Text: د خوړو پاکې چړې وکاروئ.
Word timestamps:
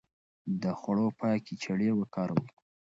د 0.61 0.63
خوړو 0.79 1.07
پاکې 1.19 1.53
چړې 1.63 1.89
وکاروئ. 1.99 2.47